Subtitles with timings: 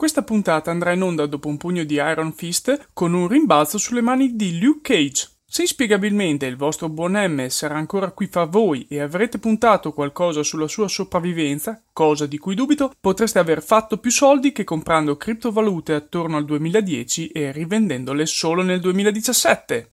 [0.00, 4.00] Questa puntata andrà in onda dopo un pugno di Iron Fist con un rimbalzo sulle
[4.00, 5.28] mani di Luke Cage.
[5.44, 10.42] Se inspiegabilmente il vostro buon M sarà ancora qui fra voi e avrete puntato qualcosa
[10.42, 15.92] sulla sua sopravvivenza, cosa di cui dubito, potreste aver fatto più soldi che comprando criptovalute
[15.92, 19.96] attorno al 2010 e rivendendole solo nel 2017.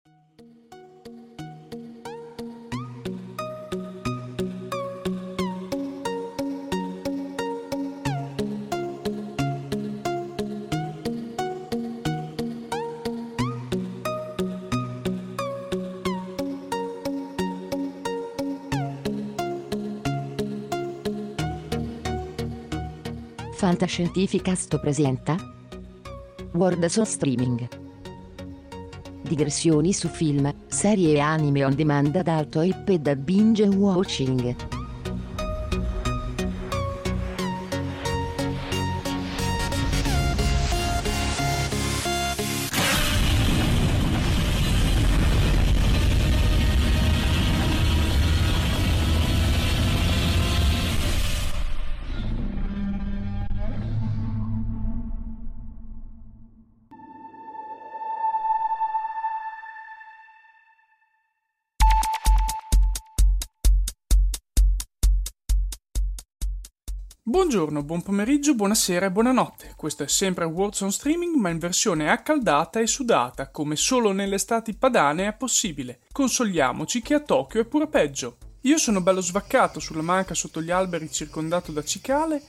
[23.62, 25.36] Fantascientificast presenta
[26.54, 27.68] World on Streaming
[29.22, 34.71] Digressioni su film, serie e anime on demand ad alto IP e da binge watching.
[67.32, 69.76] Buongiorno, buon pomeriggio, buonasera e buonanotte.
[69.78, 74.36] Questo è sempre Words on Streaming, ma in versione accaldata e sudata, come solo nelle
[74.36, 76.02] estati padane è possibile.
[76.12, 78.36] Consoliamoci che a Tokyo è pure peggio.
[78.64, 82.44] Io sono bello svaccato sulla manca sotto gli alberi circondato da cicale,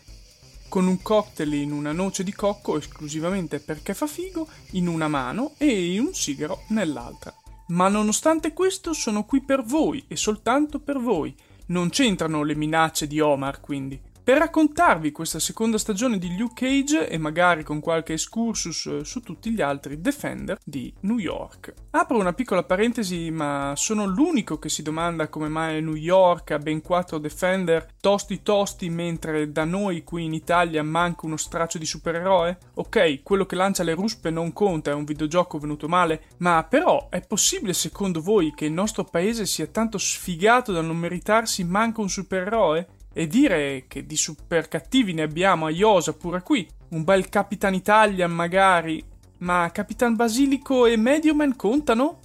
[0.69, 5.53] con un cocktail in una noce di cocco esclusivamente perché fa figo in una mano
[5.58, 7.33] e un sigaro nell'altra.
[7.69, 11.33] Ma nonostante questo sono qui per voi e soltanto per voi.
[11.66, 17.09] Non c'entrano le minacce di Omar, quindi per raccontarvi questa seconda stagione di Luke Cage
[17.09, 21.75] e magari con qualche excursus eh, su tutti gli altri Defender di New York.
[21.91, 26.59] Apro una piccola parentesi, ma sono l'unico che si domanda come mai New York ha
[26.59, 31.87] ben quattro Defender tosti tosti mentre da noi qui in Italia manca uno straccio di
[31.87, 32.59] supereroe?
[32.75, 37.09] Ok, quello che lancia le ruspe non conta, è un videogioco venuto male, ma però
[37.11, 42.03] è possibile secondo voi che il nostro paese sia tanto sfigato da non meritarsi manco
[42.03, 43.00] un supereroe?
[43.12, 46.67] E dire che di super cattivi ne abbiamo a Iosa pure qui.
[46.91, 49.05] Un bel Capitan Italian magari.
[49.39, 52.21] Ma Capitan Basilico e Medioman contano?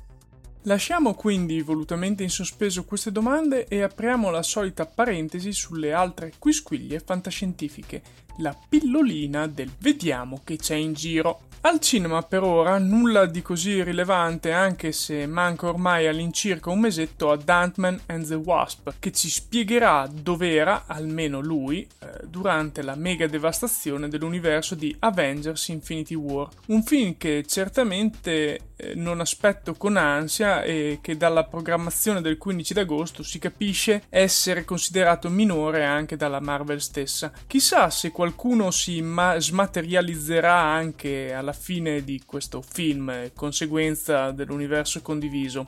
[0.68, 7.00] Lasciamo quindi volutamente in sospeso queste domande e apriamo la solita parentesi sulle altre quisquiglie
[7.00, 8.02] fantascientifiche.
[8.40, 11.44] La pillolina del vediamo che c'è in giro.
[11.62, 17.32] Al cinema per ora nulla di così rilevante anche se manca ormai all'incirca un mesetto
[17.32, 23.26] ad Ant-Man and the Wasp che ci spiegherà dov'era, almeno lui, eh, durante la mega
[23.26, 26.50] devastazione dell'universo di Avengers Infinity War.
[26.68, 32.74] Un film che certamente eh, non aspetto con ansia e che dalla programmazione del 15
[32.74, 37.32] d'agosto si capisce essere considerato minore anche dalla Marvel stessa.
[37.48, 45.66] Chissà se qualcuno si ma- smaterializzerà anche alla fine di questo film, conseguenza dell'universo condiviso.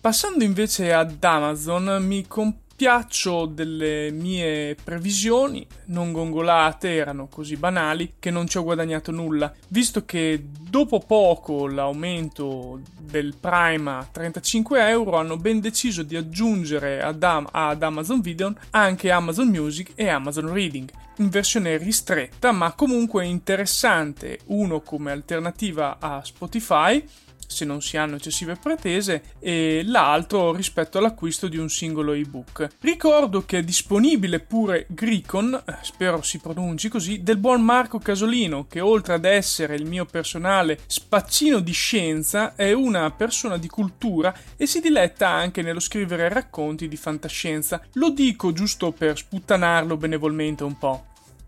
[0.00, 8.14] Passando invece ad Amazon, mi comp- Piaccio delle mie previsioni, non gongolate, erano così banali
[8.18, 14.88] che non ci ho guadagnato nulla, visto che dopo poco l'aumento del Prime a 35
[14.88, 20.08] euro hanno ben deciso di aggiungere ad, Am- ad Amazon Video anche Amazon Music e
[20.08, 27.02] Amazon Reading, in versione ristretta ma comunque interessante, uno come alternativa a Spotify
[27.46, 32.68] se non si hanno eccessive pretese, e l'altro rispetto all'acquisto di un singolo ebook.
[32.80, 38.66] Ricordo che è disponibile pure Gricon, eh, spero si pronunci così, del buon Marco Casolino,
[38.68, 44.34] che oltre ad essere il mio personale spaccino di scienza, è una persona di cultura
[44.56, 47.80] e si diletta anche nello scrivere racconti di fantascienza.
[47.94, 51.06] Lo dico giusto per sputtanarlo benevolmente un po'.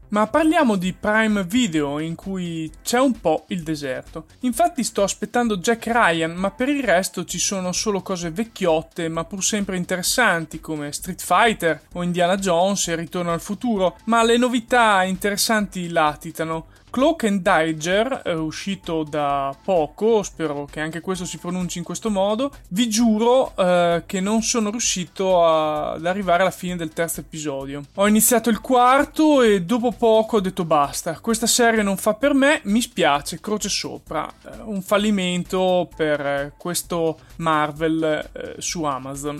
[0.09, 4.27] Ma parliamo di Prime Video in cui c'è un po' il deserto.
[4.41, 9.25] Infatti sto aspettando Jack Ryan, ma per il resto ci sono solo cose vecchiotte ma
[9.25, 14.36] pur sempre interessanti come Street Fighter o Indiana Jones e Ritorno al futuro, ma le
[14.36, 16.66] novità interessanti latitano.
[16.97, 22.09] Cloak and Dagger, eh, uscito da poco, spero che anche questo si pronunci in questo
[22.09, 27.21] modo, vi giuro eh, che non sono riuscito a, ad arrivare alla fine del terzo
[27.21, 27.83] episodio.
[27.97, 32.33] Ho iniziato il quarto e dopo poco ho detto basta, questa serie non fa per
[32.33, 34.27] me, mi spiace, croce sopra.
[34.47, 39.39] Eh, un fallimento per questo Marvel eh, su Amazon.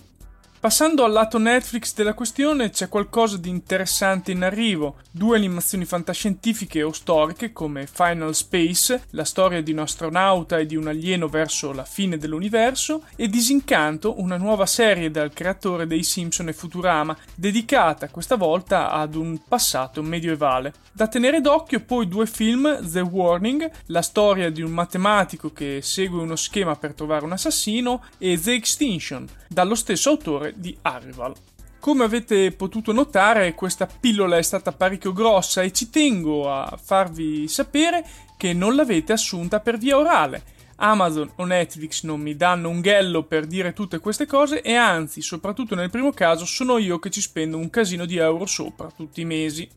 [0.67, 4.97] Passando al lato Netflix della questione, c'è qualcosa di interessante in arrivo.
[5.13, 10.75] Due animazioni fantascientifiche o storiche come Final Space, la storia di un astronauta e di
[10.75, 16.49] un alieno verso la fine dell'universo, e Disincanto, una nuova serie dal creatore dei Simpson
[16.49, 20.73] e Futurama, dedicata questa volta ad un passato medievale.
[20.91, 26.21] Da tenere d'occhio poi due film, The Warning, la storia di un matematico che segue
[26.21, 31.35] uno schema per trovare un assassino, e The Extinction, dallo stesso autore di Arrival.
[31.79, 37.47] Come avete potuto notare, questa pillola è stata parecchio grossa e ci tengo a farvi
[37.47, 38.05] sapere
[38.37, 40.55] che non l'avete assunta per via orale.
[40.77, 45.23] Amazon o Netflix non mi danno un ghello per dire tutte queste cose e anzi,
[45.23, 49.21] soprattutto nel primo caso, sono io che ci spendo un casino di euro sopra tutti
[49.21, 49.69] i mesi.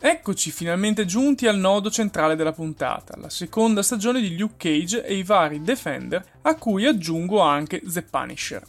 [0.00, 5.16] Eccoci finalmente giunti al nodo centrale della puntata, la seconda stagione di Luke Cage e
[5.16, 8.62] i vari Defender, a cui aggiungo anche The Punisher.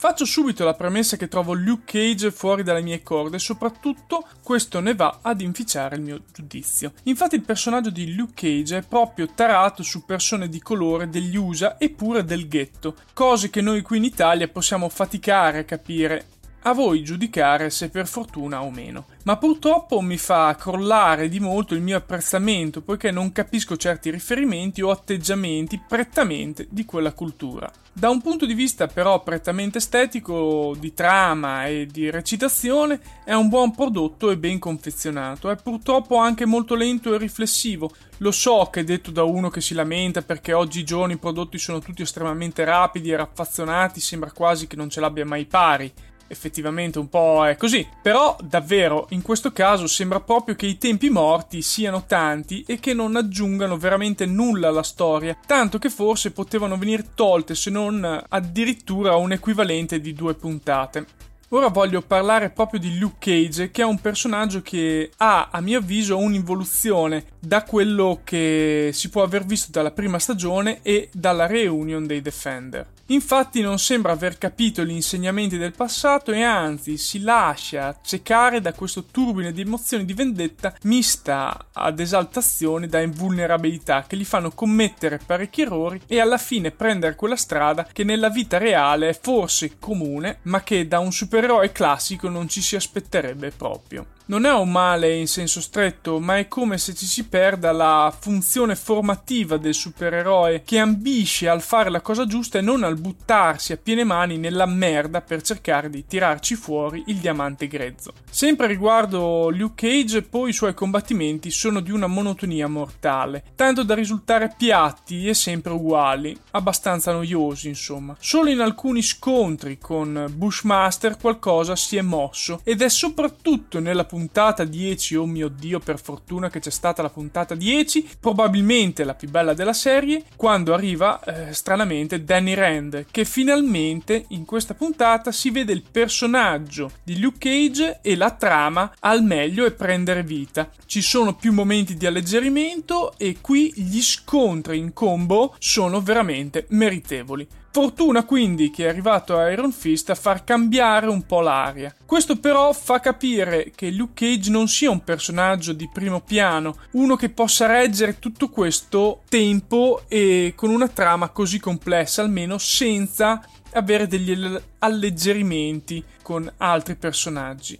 [0.00, 4.80] Faccio subito la premessa che trovo Luke Cage fuori dalle mie corde e soprattutto questo
[4.80, 6.94] ne va ad inficiare il mio giudizio.
[7.02, 11.76] Infatti il personaggio di Luke Cage è proprio tarato su persone di colore degli USA
[11.76, 16.24] e pure del ghetto, cose che noi qui in Italia possiamo faticare a capire
[16.62, 19.06] a voi giudicare se per fortuna o meno.
[19.24, 24.82] Ma purtroppo mi fa crollare di molto il mio apprezzamento poiché non capisco certi riferimenti
[24.82, 27.70] o atteggiamenti prettamente di quella cultura.
[27.92, 33.48] Da un punto di vista però prettamente estetico, di trama e di recitazione, è un
[33.48, 35.50] buon prodotto e ben confezionato.
[35.50, 37.90] È purtroppo anche molto lento e riflessivo.
[38.18, 41.80] Lo so che è detto da uno che si lamenta perché oggigiorno i prodotti sono
[41.80, 45.92] tutti estremamente rapidi e raffazzonati, sembra quasi che non ce l'abbia mai pari
[46.30, 47.86] effettivamente un po' è così.
[48.00, 52.94] Però davvero in questo caso sembra proprio che i tempi morti siano tanti e che
[52.94, 59.16] non aggiungano veramente nulla alla storia, tanto che forse potevano venire tolte se non addirittura
[59.16, 61.28] un equivalente di due puntate.
[61.52, 65.78] Ora voglio parlare proprio di Luke Cage, che è un personaggio che ha, a mio
[65.78, 72.06] avviso, un'involuzione da quello che si può aver visto dalla prima stagione e dalla reunion
[72.06, 72.86] dei Defender.
[73.10, 78.72] Infatti non sembra aver capito gli insegnamenti del passato e anzi si lascia accecare da
[78.72, 85.18] questo turbine di emozioni di vendetta mista ad esaltazione da invulnerabilità che gli fanno commettere
[85.26, 90.38] parecchi errori e alla fine prendere quella strada che nella vita reale è forse comune
[90.42, 91.10] ma che da un
[91.40, 96.38] supereroe classico non ci si aspetterebbe proprio non è un male in senso stretto, ma
[96.38, 101.90] è come se ci si perda la funzione formativa del supereroe che ambisce al fare
[101.90, 106.06] la cosa giusta e non al buttarsi a piene mani nella merda per cercare di
[106.06, 108.12] tirarci fuori il diamante grezzo.
[108.30, 113.96] Sempre riguardo Luke Cage, poi i suoi combattimenti sono di una monotonia mortale, tanto da
[113.96, 118.14] risultare piatti e sempre uguali, abbastanza noiosi insomma.
[118.20, 124.18] Solo in alcuni scontri con Bushmaster qualcosa si è mosso ed è soprattutto nella puntata
[124.20, 129.14] puntata 10, oh mio dio, per fortuna che c'è stata la puntata 10, probabilmente la
[129.14, 135.32] più bella della serie, quando arriva eh, stranamente Danny Rand, che finalmente in questa puntata
[135.32, 140.70] si vede il personaggio di Luke Cage e la trama al meglio e prendere vita.
[140.86, 147.46] Ci sono più momenti di alleggerimento e qui gli scontri in combo sono veramente meritevoli.
[147.72, 151.94] Fortuna quindi che è arrivato Iron Fist a far cambiare un po' l'aria.
[152.04, 157.14] Questo però fa capire che Luke Cage non sia un personaggio di primo piano, uno
[157.14, 163.40] che possa reggere tutto questo tempo e con una trama così complessa, almeno senza
[163.74, 164.36] avere degli
[164.80, 167.78] alleggerimenti con altri personaggi.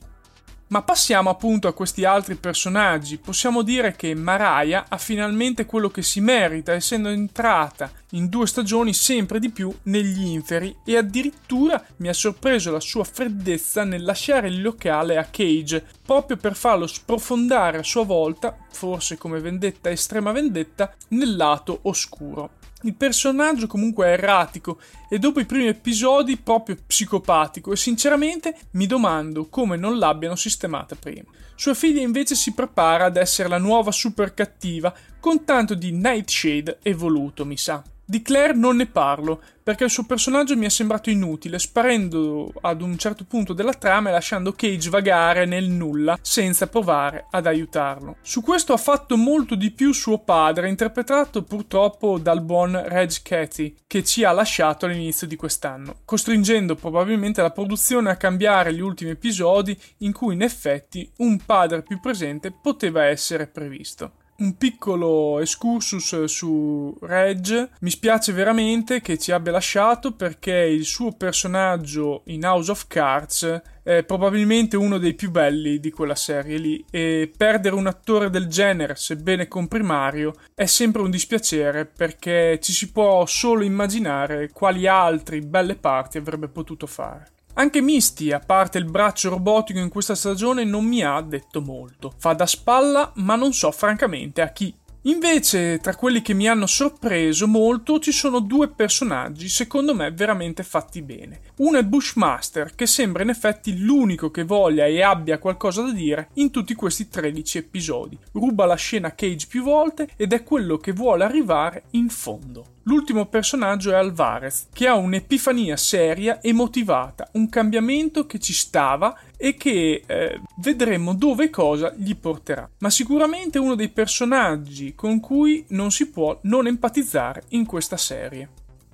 [0.70, 3.18] Ma passiamo appunto a questi altri personaggi.
[3.18, 8.94] Possiamo dire che Mariah ha finalmente quello che si merita, essendo entrata in due stagioni
[8.94, 14.46] sempre di più negli inferi e addirittura mi ha sorpreso la sua freddezza nel lasciare
[14.46, 20.30] il locale a Cage, proprio per farlo sprofondare a sua volta, forse come vendetta estrema
[20.30, 22.58] vendetta, nel lato oscuro.
[22.82, 28.86] Il personaggio comunque è erratico e dopo i primi episodi proprio psicopatico e sinceramente mi
[28.86, 31.30] domando come non l'abbiano sistemata prima.
[31.54, 36.78] Sua figlia invece si prepara ad essere la nuova super cattiva con tanto di Nightshade
[36.82, 37.82] evoluto, mi sa.
[38.10, 42.82] Di Claire non ne parlo, perché il suo personaggio mi è sembrato inutile, sparendo ad
[42.82, 48.16] un certo punto della trama e lasciando Cage vagare nel nulla senza provare ad aiutarlo.
[48.20, 53.76] Su questo ha fatto molto di più suo padre, interpretato purtroppo dal buon Reg Cathy,
[53.86, 59.10] che ci ha lasciato all'inizio di quest'anno, costringendo probabilmente la produzione a cambiare gli ultimi
[59.10, 64.14] episodi in cui in effetti un padre più presente poteva essere previsto.
[64.40, 67.70] Un piccolo excursus su Reg.
[67.80, 73.62] Mi spiace veramente che ci abbia lasciato perché il suo personaggio in House of Cards
[73.82, 78.46] è probabilmente uno dei più belli di quella serie lì e perdere un attore del
[78.46, 85.40] genere, sebbene comprimario, è sempre un dispiacere perché ci si può solo immaginare quali altri
[85.40, 87.38] belle parti avrebbe potuto fare.
[87.54, 92.12] Anche Misty, a parte il braccio robotico in questa stagione, non mi ha detto molto.
[92.16, 94.74] Fa da spalla, ma non so francamente a chi.
[95.04, 100.62] Invece, tra quelli che mi hanno sorpreso molto, ci sono due personaggi, secondo me, veramente
[100.62, 101.40] fatti bene.
[101.56, 106.28] Uno è Bushmaster, che sembra in effetti l'unico che voglia e abbia qualcosa da dire
[106.34, 108.18] in tutti questi 13 episodi.
[108.32, 112.78] Ruba la scena Cage più volte ed è quello che vuole arrivare in fondo.
[112.90, 119.16] L'ultimo personaggio è Alvarez, che ha un'epifania seria e motivata, un cambiamento che ci stava
[119.36, 122.68] e che eh, vedremo dove e cosa gli porterà.
[122.78, 128.48] Ma sicuramente uno dei personaggi con cui non si può non empatizzare in questa serie.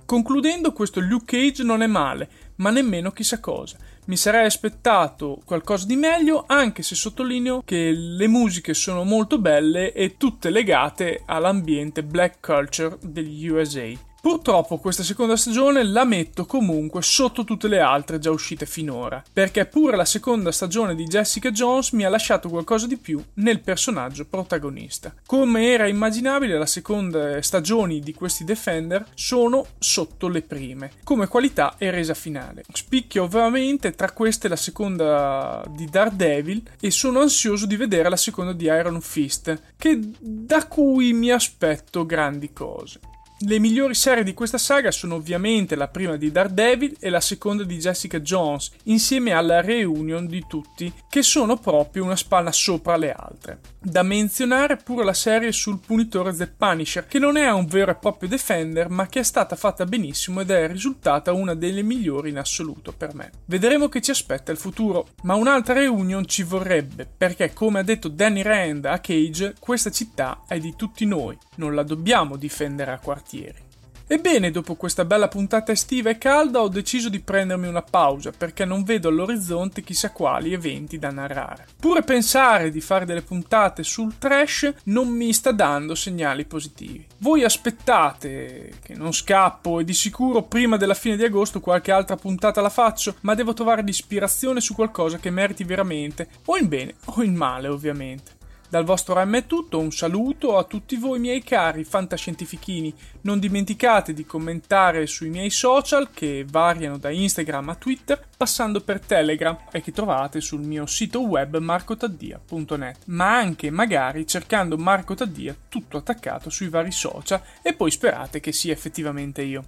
[0.05, 3.77] Concludendo, questo Luke Cage non è male, ma nemmeno chissà cosa.
[4.07, 9.91] Mi sarei aspettato qualcosa di meglio, anche se sottolineo che le musiche sono molto belle
[9.91, 13.91] e tutte legate all'ambiente black culture degli USA.
[14.27, 19.65] Purtroppo questa seconda stagione la metto comunque sotto tutte le altre già uscite finora, perché
[19.65, 24.25] pure la seconda stagione di Jessica Jones mi ha lasciato qualcosa di più nel personaggio
[24.25, 25.15] protagonista.
[25.25, 31.75] Come era immaginabile, la seconda stagione di questi Defender sono sotto le prime, come qualità
[31.77, 32.65] e resa finale.
[32.69, 38.51] Spicchia ovviamente tra queste la seconda di Daredevil e sono ansioso di vedere la seconda
[38.51, 42.99] di Iron Fist, che da cui mi aspetto grandi cose.
[43.41, 47.63] Le migliori serie di questa saga sono ovviamente la prima di Daredevil e la seconda
[47.63, 53.11] di Jessica Jones, insieme alla reunion di tutti, che sono proprio una spanna sopra le
[53.11, 53.59] altre.
[53.79, 57.95] Da menzionare pure la serie sul punitore The Punisher, che non è un vero e
[57.95, 62.39] proprio Defender, ma che è stata fatta benissimo ed è risultata una delle migliori in
[62.39, 63.29] assoluto per me.
[63.45, 68.07] Vedremo che ci aspetta il futuro, ma un'altra reunion ci vorrebbe, perché come ha detto
[68.07, 72.97] Danny Rand a Cage, questa città è di tutti noi, non la dobbiamo difendere a
[72.97, 73.65] quartiere quartieri.
[74.09, 78.63] Ebbene, dopo questa bella puntata estiva e calda ho deciso di prendermi una pausa perché
[78.63, 81.65] non vedo all'orizzonte chissà quali eventi da narrare.
[81.77, 87.05] Pure pensare di fare delle puntate sul trash non mi sta dando segnali positivi.
[87.17, 92.15] Voi aspettate che non scappo e di sicuro prima della fine di agosto qualche altra
[92.15, 96.95] puntata la faccio, ma devo trovare l'ispirazione su qualcosa che meriti veramente, o in bene
[97.03, 98.36] o in male ovviamente.
[98.69, 102.93] Dal vostro RAM è tutto, un saluto a tutti voi miei cari fantascientifichini.
[103.21, 108.99] Non dimenticate di commentare sui miei social che variano da Instagram a Twitter, passando per
[108.99, 115.55] Telegram e che trovate sul mio sito web marcotaddia.net, ma anche magari cercando Marco Taddia
[115.69, 119.63] tutto attaccato sui vari social e poi sperate che sia effettivamente io.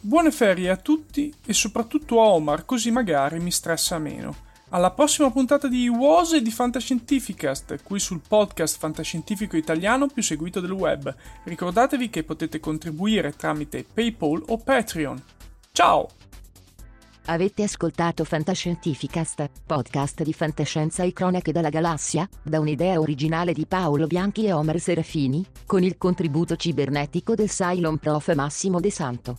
[0.00, 4.47] Buone ferie a tutti e soprattutto a Omar, così magari mi stressa meno.
[4.70, 10.60] Alla prossima puntata di WOS e di Fantascientificast, qui sul podcast fantascientifico italiano più seguito
[10.60, 11.14] del web.
[11.44, 15.22] Ricordatevi che potete contribuire tramite PayPal o Patreon.
[15.72, 16.08] Ciao!
[17.30, 24.06] Avete ascoltato Fantascientificast, podcast di fantascienza e cronache dalla galassia, da un'idea originale di Paolo
[24.06, 29.38] Bianchi e Omar Serafini, con il contributo cibernetico del Cylon Prof Massimo De Santo.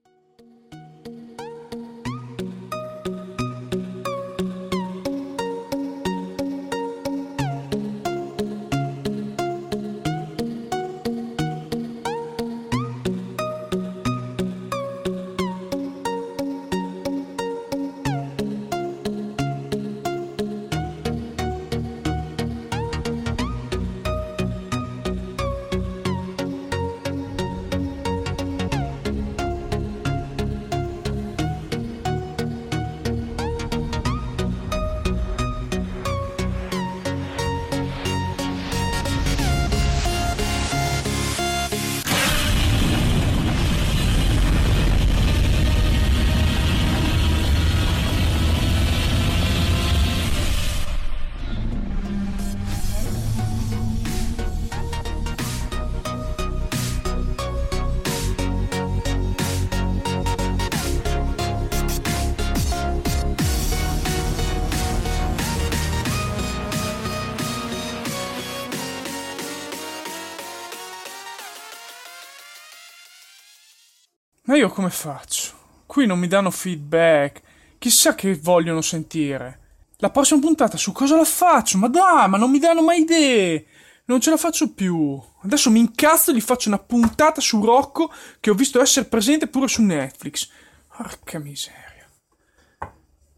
[74.43, 75.53] Ma io come faccio?
[75.85, 77.41] Qui non mi danno feedback.
[77.77, 79.59] Chissà che vogliono sentire.
[79.97, 81.77] La prossima puntata su cosa la faccio?
[81.77, 83.65] Ma dai, ma non mi danno mai idee.
[84.05, 85.21] Non ce la faccio più.
[85.43, 89.47] Adesso mi incazzo e gli faccio una puntata su Rocco che ho visto essere presente
[89.47, 90.49] pure su Netflix.
[90.87, 92.09] Porca miseria.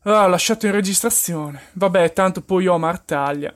[0.03, 1.63] Ah, lasciato in registrazione.
[1.73, 3.53] Vabbè, tanto poi Omar taglia.